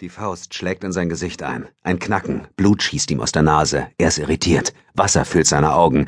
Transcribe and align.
Die 0.00 0.08
Faust 0.08 0.54
schlägt 0.54 0.82
in 0.82 0.90
sein 0.90 1.08
Gesicht 1.08 1.44
ein. 1.44 1.68
Ein 1.84 2.00
Knacken. 2.00 2.48
Blut 2.56 2.82
schießt 2.82 3.12
ihm 3.12 3.20
aus 3.20 3.30
der 3.30 3.42
Nase. 3.42 3.86
Er 3.96 4.08
ist 4.08 4.18
irritiert. 4.18 4.74
Wasser 4.94 5.24
füllt 5.24 5.46
seine 5.46 5.72
Augen. 5.72 6.06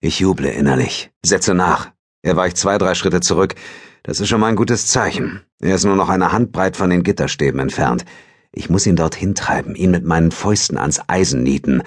Ich 0.00 0.20
juble 0.20 0.50
innerlich. 0.50 1.10
Setze 1.24 1.54
nach. 1.54 1.92
Er 2.20 2.36
weicht 2.36 2.58
zwei, 2.58 2.76
drei 2.76 2.94
Schritte 2.94 3.20
zurück. 3.20 3.54
Das 4.02 4.20
ist 4.20 4.28
schon 4.28 4.40
mal 4.40 4.48
ein 4.48 4.56
gutes 4.56 4.86
Zeichen. 4.86 5.40
Er 5.60 5.76
ist 5.76 5.84
nur 5.84 5.96
noch 5.96 6.10
eine 6.10 6.30
Handbreit 6.30 6.76
von 6.76 6.90
den 6.90 7.04
Gitterstäben 7.04 7.58
entfernt. 7.58 8.04
Ich 8.52 8.68
muss 8.68 8.86
ihn 8.86 8.96
dorthin 8.96 9.34
treiben, 9.34 9.74
ihn 9.76 9.92
mit 9.92 10.04
meinen 10.04 10.30
Fäusten 10.30 10.76
ans 10.76 11.00
Eisen 11.08 11.42
nieten. 11.42 11.82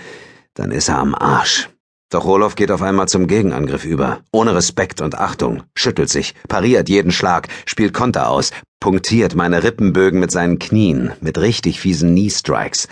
Dann 0.56 0.72
ist 0.72 0.90
er 0.90 0.98
am 0.98 1.14
Arsch. 1.14 1.70
Doch 2.16 2.24
Roloff 2.24 2.56
geht 2.56 2.72
auf 2.72 2.82
einmal 2.82 3.10
zum 3.10 3.28
Gegenangriff 3.28 3.84
über, 3.84 4.22
ohne 4.32 4.56
Respekt 4.56 5.02
und 5.02 5.18
Achtung, 5.18 5.64
schüttelt 5.76 6.08
sich, 6.08 6.34
pariert 6.48 6.88
jeden 6.88 7.12
Schlag, 7.12 7.50
spielt 7.66 7.94
Konter 7.94 8.30
aus, 8.30 8.52
punktiert 8.80 9.36
meine 9.36 9.64
Rippenbögen 9.64 10.22
mit 10.22 10.32
seinen 10.32 10.58
Knien, 10.58 11.12
mit 11.20 11.38
richtig 11.38 11.82
fiesen 11.82 12.12
Knee-Strikes. 12.12 12.88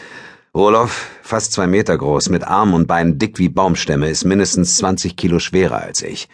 Roloff, 0.54 1.10
fast 1.22 1.54
zwei 1.54 1.68
Meter 1.68 1.98
groß, 1.98 2.28
mit 2.28 2.44
Armen 2.44 2.74
und 2.74 2.86
Beinen 2.86 3.18
dick 3.18 3.40
wie 3.40 3.48
Baumstämme, 3.48 4.10
ist 4.10 4.26
mindestens 4.26 4.76
20 4.76 5.16
Kilo 5.16 5.40
schwerer 5.40 5.78
als 5.78 6.02
ich. 6.02 6.28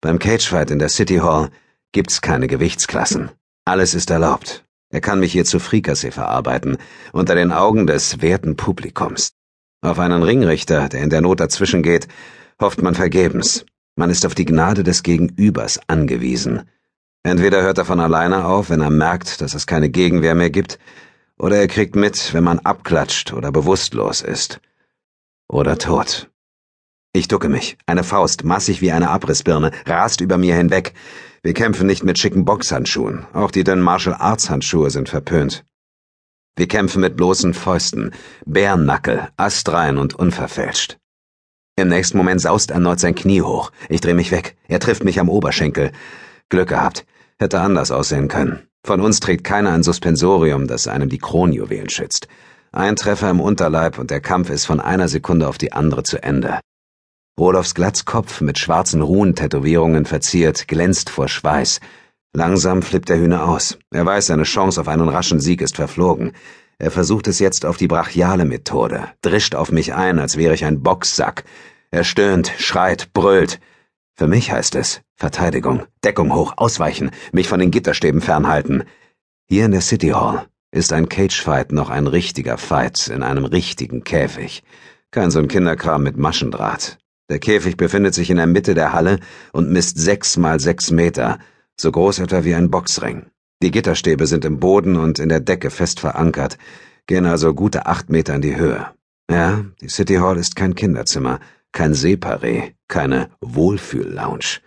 Beim 0.00 0.18
Cagefight 0.18 0.70
in 0.70 0.78
der 0.78 0.88
City 0.88 1.18
Hall 1.18 1.50
gibt's 1.92 2.22
keine 2.22 2.46
Gewichtsklassen. 2.46 3.30
Alles 3.66 3.92
ist 3.92 4.08
erlaubt. 4.08 4.64
Er 4.88 5.02
kann 5.02 5.20
mich 5.20 5.32
hier 5.32 5.44
zu 5.44 5.58
Frikassee 5.58 6.12
verarbeiten, 6.12 6.78
unter 7.12 7.34
den 7.34 7.52
Augen 7.52 7.86
des 7.86 8.22
werten 8.22 8.56
Publikums. 8.56 9.34
Auf 9.82 9.98
einen 9.98 10.22
Ringrichter, 10.22 10.88
der 10.88 11.02
in 11.02 11.10
der 11.10 11.20
Not 11.20 11.40
dazwischen 11.40 11.82
geht, 11.82 12.06
hofft 12.60 12.82
man 12.82 12.94
vergebens. 12.94 13.66
Man 13.96 14.10
ist 14.10 14.24
auf 14.24 14.36
die 14.36 14.44
Gnade 14.44 14.84
des 14.84 15.02
Gegenübers 15.02 15.80
angewiesen. 15.88 16.62
Entweder 17.24 17.62
hört 17.62 17.78
er 17.78 17.84
von 17.84 17.98
alleine 17.98 18.46
auf, 18.46 18.70
wenn 18.70 18.80
er 18.80 18.90
merkt, 18.90 19.40
dass 19.40 19.54
es 19.54 19.66
keine 19.66 19.90
Gegenwehr 19.90 20.36
mehr 20.36 20.50
gibt, 20.50 20.78
oder 21.36 21.56
er 21.56 21.66
kriegt 21.66 21.96
mit, 21.96 22.32
wenn 22.32 22.44
man 22.44 22.60
abklatscht 22.60 23.32
oder 23.32 23.50
bewusstlos 23.50 24.22
ist. 24.22 24.60
Oder 25.48 25.76
tot. 25.78 26.30
Ich 27.12 27.26
ducke 27.26 27.48
mich. 27.48 27.76
Eine 27.84 28.04
Faust, 28.04 28.44
massig 28.44 28.80
wie 28.82 28.92
eine 28.92 29.10
Abrissbirne, 29.10 29.72
rast 29.84 30.20
über 30.20 30.38
mir 30.38 30.54
hinweg. 30.54 30.94
Wir 31.42 31.54
kämpfen 31.54 31.88
nicht 31.88 32.04
mit 32.04 32.20
schicken 32.20 32.44
Boxhandschuhen. 32.44 33.26
Auch 33.32 33.50
die 33.50 33.64
dünnen 33.64 33.82
Martial 33.82 34.14
Arts 34.14 34.48
Handschuhe 34.48 34.90
sind 34.90 35.08
verpönt. 35.08 35.64
Wir 36.56 36.68
kämpfen 36.68 37.00
mit 37.00 37.16
bloßen 37.16 37.54
Fäusten, 37.54 38.12
Bärennackel, 38.44 39.28
astrein 39.36 39.96
und 39.96 40.14
unverfälscht. 40.14 40.98
Im 41.76 41.88
nächsten 41.88 42.18
Moment 42.18 42.42
saust 42.42 42.70
erneut 42.70 43.00
sein 43.00 43.14
Knie 43.14 43.40
hoch. 43.40 43.72
Ich 43.88 44.02
dreh 44.02 44.12
mich 44.12 44.30
weg. 44.30 44.56
Er 44.68 44.78
trifft 44.78 45.04
mich 45.04 45.18
am 45.18 45.30
Oberschenkel. 45.30 45.92
Glück 46.50 46.68
gehabt. 46.68 47.06
Hätte 47.38 47.60
anders 47.60 47.90
aussehen 47.90 48.28
können. 48.28 48.68
Von 48.84 49.00
uns 49.00 49.20
trägt 49.20 49.44
keiner 49.44 49.72
ein 49.72 49.82
Suspensorium, 49.82 50.66
das 50.66 50.86
einem 50.88 51.08
die 51.08 51.18
Kronjuwelen 51.18 51.88
schützt. 51.88 52.28
Ein 52.72 52.96
Treffer 52.96 53.30
im 53.30 53.40
Unterleib 53.40 53.98
und 53.98 54.10
der 54.10 54.20
Kampf 54.20 54.50
ist 54.50 54.66
von 54.66 54.80
einer 54.80 55.08
Sekunde 55.08 55.48
auf 55.48 55.56
die 55.56 55.72
andere 55.72 56.02
zu 56.02 56.22
Ende. 56.22 56.60
Rodolfs 57.38 57.74
Glatzkopf 57.74 58.42
mit 58.42 58.58
schwarzen 58.58 59.00
Ruhentätowierungen 59.00 60.04
verziert, 60.04 60.68
glänzt 60.68 61.08
vor 61.08 61.28
Schweiß. 61.28 61.80
Langsam 62.34 62.80
flippt 62.80 63.10
der 63.10 63.18
Hühner 63.18 63.46
aus. 63.46 63.78
Er 63.90 64.06
weiß, 64.06 64.28
seine 64.28 64.44
Chance 64.44 64.80
auf 64.80 64.88
einen 64.88 65.08
raschen 65.08 65.38
Sieg 65.38 65.60
ist 65.60 65.76
verflogen. 65.76 66.32
Er 66.78 66.90
versucht 66.90 67.28
es 67.28 67.38
jetzt 67.38 67.66
auf 67.66 67.76
die 67.76 67.88
brachiale 67.88 68.46
Methode, 68.46 69.08
drischt 69.20 69.54
auf 69.54 69.70
mich 69.70 69.92
ein, 69.92 70.18
als 70.18 70.38
wäre 70.38 70.54
ich 70.54 70.64
ein 70.64 70.82
Boxsack. 70.82 71.44
Er 71.90 72.04
stöhnt, 72.04 72.50
schreit, 72.56 73.12
brüllt. 73.12 73.60
Für 74.14 74.26
mich 74.26 74.50
heißt 74.50 74.76
es 74.76 75.02
Verteidigung, 75.14 75.82
Deckung 76.02 76.34
hoch, 76.34 76.54
ausweichen, 76.56 77.10
mich 77.32 77.48
von 77.48 77.60
den 77.60 77.70
Gitterstäben 77.70 78.22
fernhalten. 78.22 78.84
Hier 79.46 79.66
in 79.66 79.72
der 79.72 79.82
City 79.82 80.08
Hall 80.08 80.46
ist 80.70 80.94
ein 80.94 81.10
Cagefight 81.10 81.70
noch 81.70 81.90
ein 81.90 82.06
richtiger 82.06 82.56
Fight 82.56 83.08
in 83.08 83.22
einem 83.22 83.44
richtigen 83.44 84.04
Käfig. 84.04 84.62
Kein 85.10 85.30
so 85.30 85.38
ein 85.38 85.48
Kinderkram 85.48 86.02
mit 86.02 86.16
Maschendraht. 86.16 86.98
Der 87.28 87.40
Käfig 87.40 87.76
befindet 87.76 88.14
sich 88.14 88.30
in 88.30 88.38
der 88.38 88.46
Mitte 88.46 88.72
der 88.72 88.94
Halle 88.94 89.20
und 89.52 89.70
misst 89.70 89.98
sechs 89.98 90.38
mal 90.38 90.60
sechs 90.60 90.90
Meter 90.90 91.38
so 91.82 91.90
groß 91.90 92.20
etwa 92.20 92.44
wie 92.44 92.54
ein 92.54 92.70
Boxring. 92.70 93.26
Die 93.62 93.72
Gitterstäbe 93.72 94.26
sind 94.26 94.44
im 94.44 94.60
Boden 94.60 94.96
und 94.96 95.18
in 95.18 95.28
der 95.28 95.40
Decke 95.40 95.70
fest 95.70 95.98
verankert, 96.00 96.56
gehen 97.06 97.26
also 97.26 97.54
gute 97.54 97.86
acht 97.86 98.08
Meter 98.08 98.36
in 98.36 98.42
die 98.42 98.56
Höhe. 98.56 98.86
Ja, 99.28 99.64
die 99.80 99.88
City 99.88 100.16
Hall 100.16 100.38
ist 100.38 100.54
kein 100.54 100.76
Kinderzimmer, 100.76 101.40
kein 101.72 101.94
Separé, 101.94 102.74
keine 102.86 103.30
Wohlfühl-Lounge. 103.40 104.60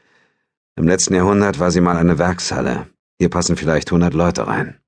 Im 0.78 0.88
letzten 0.88 1.16
Jahrhundert 1.16 1.60
war 1.60 1.72
sie 1.72 1.82
mal 1.82 1.96
eine 1.96 2.18
Werkshalle. 2.18 2.88
Hier 3.18 3.30
passen 3.30 3.56
vielleicht 3.56 3.92
hundert 3.92 4.14
Leute 4.14 4.48
rein. 4.48 4.80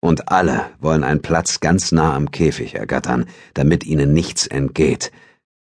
Und 0.00 0.28
alle 0.28 0.70
wollen 0.80 1.04
einen 1.04 1.22
Platz 1.22 1.60
ganz 1.60 1.92
nah 1.92 2.14
am 2.14 2.32
Käfig 2.32 2.74
ergattern, 2.74 3.26
damit 3.54 3.84
ihnen 3.84 4.12
nichts 4.12 4.46
entgeht. 4.46 5.12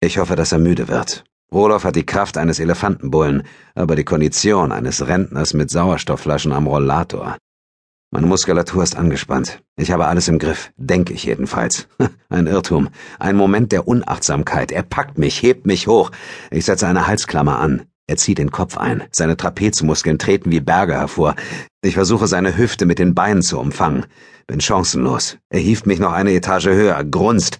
Ich 0.00 0.18
hoffe, 0.18 0.36
dass 0.36 0.52
er 0.52 0.58
müde 0.58 0.86
wird. 0.86 1.24
Roloff 1.52 1.84
hat 1.84 1.96
die 1.96 2.06
Kraft 2.06 2.38
eines 2.38 2.58
Elefantenbullen, 2.58 3.44
aber 3.74 3.96
die 3.96 4.04
Kondition 4.04 4.72
eines 4.72 5.06
Rentners 5.06 5.54
mit 5.54 5.70
Sauerstoffflaschen 5.70 6.52
am 6.52 6.66
Rollator. 6.66 7.36
Meine 8.12 8.26
Muskulatur 8.26 8.82
ist 8.82 8.96
angespannt. 8.96 9.62
Ich 9.76 9.90
habe 9.90 10.06
alles 10.06 10.28
im 10.28 10.38
Griff, 10.38 10.70
denke 10.76 11.12
ich 11.12 11.24
jedenfalls. 11.24 11.88
Ein 12.28 12.46
Irrtum, 12.46 12.88
ein 13.18 13.36
Moment 13.36 13.72
der 13.72 13.86
Unachtsamkeit. 13.86 14.72
Er 14.72 14.82
packt 14.82 15.18
mich, 15.18 15.42
hebt 15.42 15.66
mich 15.66 15.86
hoch. 15.86 16.10
Ich 16.50 16.64
setze 16.64 16.86
eine 16.86 17.06
Halsklammer 17.06 17.58
an. 17.58 17.82
Er 18.08 18.16
zieht 18.16 18.38
den 18.38 18.50
Kopf 18.50 18.78
ein. 18.78 19.02
Seine 19.10 19.36
Trapezmuskeln 19.36 20.18
treten 20.18 20.50
wie 20.50 20.60
Berge 20.60 20.94
hervor. 20.94 21.34
Ich 21.82 21.94
versuche 21.94 22.26
seine 22.26 22.56
Hüfte 22.56 22.86
mit 22.86 22.98
den 22.98 23.14
Beinen 23.14 23.42
zu 23.42 23.58
umfangen. 23.58 24.06
Bin 24.46 24.60
chancenlos. 24.60 25.38
Er 25.50 25.60
hieft 25.60 25.86
mich 25.86 25.98
noch 25.98 26.12
eine 26.12 26.32
Etage 26.32 26.66
höher, 26.66 27.02
grunzt. 27.04 27.58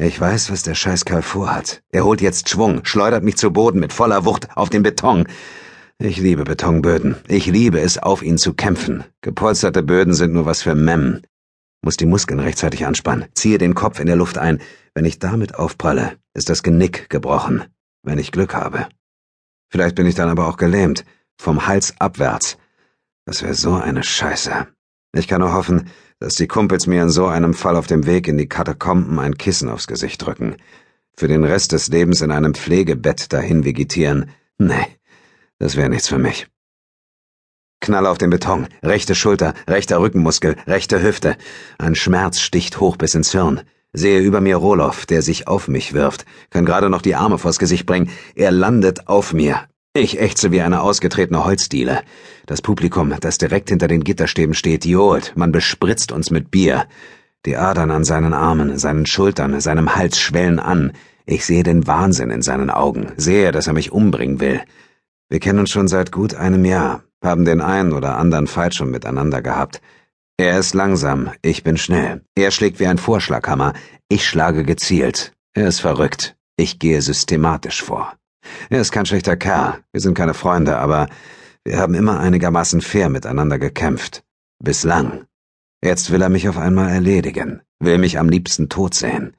Ich 0.00 0.20
weiß, 0.20 0.52
was 0.52 0.62
der 0.62 0.76
Scheißkerl 0.76 1.22
vorhat. 1.22 1.82
Er 1.90 2.04
holt 2.04 2.20
jetzt 2.20 2.48
Schwung, 2.48 2.84
schleudert 2.84 3.24
mich 3.24 3.36
zu 3.36 3.52
Boden 3.52 3.80
mit 3.80 3.92
voller 3.92 4.24
Wucht 4.24 4.56
auf 4.56 4.70
den 4.70 4.84
Beton. 4.84 5.26
Ich 5.98 6.18
liebe 6.18 6.44
Betonböden. 6.44 7.16
Ich 7.26 7.46
liebe 7.46 7.80
es, 7.80 7.98
auf 7.98 8.22
ihn 8.22 8.38
zu 8.38 8.54
kämpfen. 8.54 9.02
Gepolsterte 9.22 9.82
Böden 9.82 10.14
sind 10.14 10.32
nur 10.32 10.46
was 10.46 10.62
für 10.62 10.76
Mem. 10.76 11.22
Muss 11.82 11.96
die 11.96 12.06
Muskeln 12.06 12.38
rechtzeitig 12.38 12.86
anspannen, 12.86 13.26
ziehe 13.34 13.58
den 13.58 13.74
Kopf 13.74 13.98
in 13.98 14.06
der 14.06 14.14
Luft 14.14 14.38
ein. 14.38 14.60
Wenn 14.94 15.04
ich 15.04 15.18
damit 15.18 15.56
aufpralle, 15.56 16.16
ist 16.32 16.48
das 16.48 16.62
Genick 16.62 17.10
gebrochen. 17.10 17.64
Wenn 18.04 18.20
ich 18.20 18.30
Glück 18.30 18.54
habe. 18.54 18.86
Vielleicht 19.68 19.96
bin 19.96 20.06
ich 20.06 20.14
dann 20.14 20.28
aber 20.28 20.46
auch 20.46 20.58
gelähmt. 20.58 21.04
Vom 21.40 21.66
Hals 21.66 21.94
abwärts. 21.98 22.56
Das 23.26 23.42
wäre 23.42 23.54
so 23.54 23.74
eine 23.74 24.04
Scheiße. 24.04 24.68
Ich 25.12 25.26
kann 25.26 25.40
nur 25.40 25.54
hoffen, 25.54 25.88
dass 26.20 26.34
die 26.34 26.48
Kumpels 26.48 26.86
mir 26.86 27.02
in 27.02 27.10
so 27.10 27.26
einem 27.26 27.54
Fall 27.54 27.76
auf 27.76 27.86
dem 27.86 28.06
Weg 28.06 28.28
in 28.28 28.38
die 28.38 28.48
Katakomben 28.48 29.18
ein 29.18 29.38
Kissen 29.38 29.68
aufs 29.68 29.86
Gesicht 29.86 30.24
drücken. 30.24 30.56
Für 31.16 31.28
den 31.28 31.44
Rest 31.44 31.72
des 31.72 31.88
Lebens 31.88 32.20
in 32.20 32.30
einem 32.30 32.54
Pflegebett 32.54 33.32
dahin 33.32 33.64
vegetieren. 33.64 34.30
Nee, 34.58 34.86
das 35.58 35.76
wäre 35.76 35.88
nichts 35.88 36.08
für 36.08 36.18
mich. 36.18 36.46
Knall 37.80 38.06
auf 38.06 38.18
den 38.18 38.30
Beton, 38.30 38.68
rechte 38.82 39.14
Schulter, 39.14 39.54
rechter 39.68 40.00
Rückenmuskel, 40.00 40.56
rechte 40.66 41.02
Hüfte. 41.02 41.36
Ein 41.78 41.94
Schmerz 41.94 42.40
sticht 42.40 42.80
hoch 42.80 42.96
bis 42.96 43.14
ins 43.14 43.32
Hirn. 43.32 43.62
Sehe 43.92 44.20
über 44.20 44.40
mir 44.40 44.56
Roloff, 44.56 45.06
der 45.06 45.22
sich 45.22 45.48
auf 45.48 45.68
mich 45.68 45.94
wirft, 45.94 46.26
kann 46.50 46.66
gerade 46.66 46.90
noch 46.90 47.02
die 47.02 47.14
Arme 47.14 47.38
vors 47.38 47.58
Gesicht 47.58 47.86
bringen. 47.86 48.10
Er 48.34 48.50
landet 48.50 49.08
auf 49.08 49.32
mir, 49.32 49.66
ich 49.98 50.20
ächze 50.20 50.52
wie 50.52 50.60
eine 50.60 50.80
ausgetretene 50.80 51.44
Holzdiele. 51.44 52.02
Das 52.46 52.62
Publikum, 52.62 53.14
das 53.20 53.38
direkt 53.38 53.68
hinter 53.70 53.88
den 53.88 54.04
Gitterstäben 54.04 54.54
steht, 54.54 54.84
johlt. 54.84 55.32
Man 55.36 55.52
bespritzt 55.52 56.12
uns 56.12 56.30
mit 56.30 56.50
Bier. 56.50 56.86
Die 57.46 57.56
Adern 57.56 57.90
an 57.90 58.04
seinen 58.04 58.34
Armen, 58.34 58.78
seinen 58.78 59.06
Schultern, 59.06 59.60
seinem 59.60 59.96
Hals 59.96 60.18
schwellen 60.18 60.58
an. 60.58 60.92
Ich 61.26 61.44
sehe 61.44 61.62
den 61.62 61.86
Wahnsinn 61.86 62.30
in 62.30 62.42
seinen 62.42 62.70
Augen, 62.70 63.12
sehe, 63.16 63.52
dass 63.52 63.66
er 63.66 63.72
mich 63.72 63.92
umbringen 63.92 64.40
will. 64.40 64.60
Wir 65.28 65.40
kennen 65.40 65.58
uns 65.58 65.70
schon 65.70 65.88
seit 65.88 66.10
gut 66.10 66.34
einem 66.34 66.64
Jahr, 66.64 67.02
haben 67.22 67.44
den 67.44 67.60
einen 67.60 67.92
oder 67.92 68.16
anderen 68.16 68.46
Fight 68.46 68.74
schon 68.74 68.90
miteinander 68.90 69.42
gehabt. 69.42 69.80
Er 70.36 70.58
ist 70.58 70.74
langsam, 70.74 71.30
ich 71.42 71.64
bin 71.64 71.76
schnell. 71.76 72.22
Er 72.34 72.50
schlägt 72.50 72.80
wie 72.80 72.86
ein 72.86 72.98
Vorschlaghammer, 72.98 73.74
ich 74.08 74.26
schlage 74.26 74.64
gezielt. 74.64 75.32
Er 75.52 75.68
ist 75.68 75.80
verrückt, 75.80 76.36
ich 76.56 76.78
gehe 76.78 77.02
systematisch 77.02 77.82
vor. 77.82 78.17
Er 78.70 78.80
ist 78.80 78.92
kein 78.92 79.06
schlechter 79.06 79.36
Kerl, 79.36 79.82
wir 79.92 80.00
sind 80.00 80.14
keine 80.14 80.34
Freunde, 80.34 80.78
aber 80.78 81.08
wir 81.64 81.78
haben 81.78 81.94
immer 81.94 82.20
einigermaßen 82.20 82.80
fair 82.80 83.08
miteinander 83.08 83.58
gekämpft. 83.58 84.24
Bislang. 84.62 85.26
Jetzt 85.82 86.10
will 86.10 86.22
er 86.22 86.28
mich 86.28 86.48
auf 86.48 86.58
einmal 86.58 86.88
erledigen, 86.88 87.62
will 87.78 87.98
mich 87.98 88.18
am 88.18 88.28
liebsten 88.28 88.68
tot 88.68 88.94
sehen. 88.94 89.36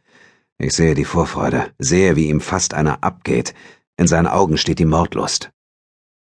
Ich 0.57 0.73
sehe 0.73 0.95
die 0.95 1.05
Vorfreude, 1.05 1.71
sehe, 1.79 2.15
wie 2.15 2.29
ihm 2.29 2.41
fast 2.41 2.73
einer 2.73 3.03
abgeht. 3.03 3.53
In 3.97 4.07
seinen 4.07 4.27
Augen 4.27 4.57
steht 4.57 4.79
die 4.79 4.85
Mordlust. 4.85 5.51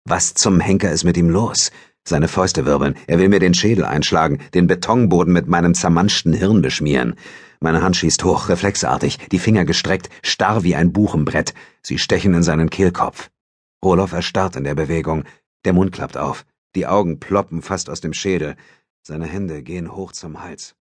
Was 0.05 0.35
zum 0.35 0.61
Henker 0.61 0.91
ist 0.93 1.05
mit 1.05 1.17
ihm 1.17 1.31
los? 1.31 1.71
Seine 2.09 2.29
Fäuste 2.29 2.67
wirbeln, 2.67 2.95
er 3.09 3.19
will 3.19 3.29
mir 3.29 3.41
den 3.41 3.53
Schädel 3.53 3.85
einschlagen, 3.85 4.39
den 4.55 4.69
Betonboden 4.69 5.33
mit 5.33 5.49
meinem 5.49 5.75
zermanschten 5.75 6.33
Hirn 6.33 6.63
beschmieren. 6.63 7.17
Meine 7.59 7.83
Hand 7.83 7.97
schießt 7.97 8.23
hoch, 8.23 8.49
reflexartig, 8.49 9.19
die 9.33 9.41
Finger 9.41 9.65
gestreckt, 9.65 10.09
starr 10.23 10.63
wie 10.63 10.77
ein 10.77 10.93
Buchenbrett. 10.93 11.53
Sie 11.83 11.99
stechen 11.99 12.33
in 12.35 12.45
seinen 12.45 12.71
Kehlkopf. 12.71 13.29
Roloff 13.85 14.13
erstarrt 14.13 14.55
in 14.55 14.63
der 14.63 14.77
Bewegung. 14.77 15.25
Der 15.65 15.73
Mund 15.73 15.91
klappt 15.91 16.17
auf. 16.17 16.47
Die 16.77 16.87
Augen 16.87 17.19
ploppen 17.19 17.61
fast 17.61 17.91
aus 17.91 18.01
dem 18.01 18.13
Schädel. 18.13 18.55
Seine 19.03 19.27
Hände 19.27 19.65
gehen 19.65 19.93
hoch 19.93 20.13
zum 20.13 20.41
Hals. 20.45 20.77